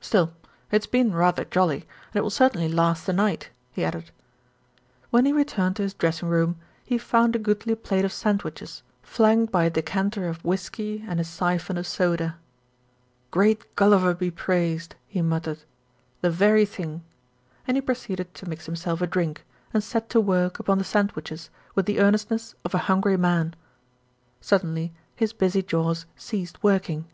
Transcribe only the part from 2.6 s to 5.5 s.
last the night," he added. When he